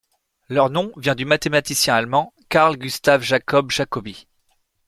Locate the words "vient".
0.97-1.13